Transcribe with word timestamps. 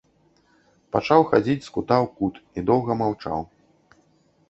Пачаў 0.95 1.21
хадзіць 1.33 1.59
з 1.67 1.71
кута 1.77 1.97
ў 2.05 2.07
кут 2.17 2.35
і 2.57 2.67
доўга 2.73 2.91
маўчаў. 3.07 3.39